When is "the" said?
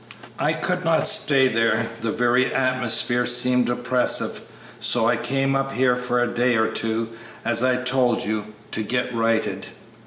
2.01-2.09